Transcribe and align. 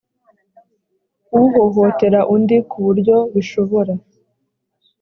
uhohotera 1.41 2.19
undi 2.33 2.57
ku 2.69 2.77
buryo 2.85 3.15
bishobora 3.33 3.93